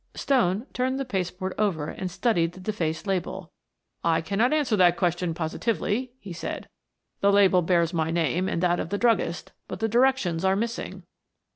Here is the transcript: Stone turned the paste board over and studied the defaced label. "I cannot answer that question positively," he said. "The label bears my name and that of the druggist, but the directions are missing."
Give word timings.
Stone 0.15 0.65
turned 0.73 0.99
the 0.99 1.05
paste 1.05 1.37
board 1.37 1.53
over 1.59 1.87
and 1.87 2.09
studied 2.09 2.53
the 2.53 2.59
defaced 2.59 3.05
label. 3.05 3.51
"I 4.03 4.19
cannot 4.19 4.51
answer 4.51 4.75
that 4.77 4.97
question 4.97 5.35
positively," 5.35 6.11
he 6.19 6.33
said. 6.33 6.67
"The 7.19 7.31
label 7.31 7.61
bears 7.61 7.93
my 7.93 8.09
name 8.09 8.49
and 8.49 8.63
that 8.63 8.79
of 8.79 8.89
the 8.89 8.97
druggist, 8.97 9.51
but 9.67 9.79
the 9.79 9.87
directions 9.87 10.43
are 10.43 10.55
missing." 10.55 11.03